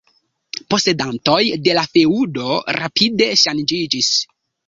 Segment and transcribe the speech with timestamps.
[0.73, 2.47] Posedantoj de la feŭdo
[2.79, 4.13] rapide ŝanĝiĝis.